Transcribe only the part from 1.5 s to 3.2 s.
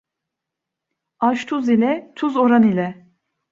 ile, tuz oran ile.